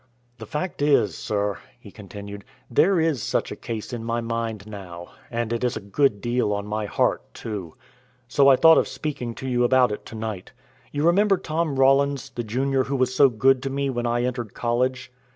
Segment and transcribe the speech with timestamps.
[0.39, 5.09] "The fact is, sir," he continued, "there is such a case in my mind now,
[5.29, 7.75] and it is a good deal on my heart, too.
[8.27, 10.53] So I thought of speaking to you about it to night.
[10.91, 14.55] You remember Tom Rollins, the Junior who was so good to me when I entered
[14.55, 15.11] college?"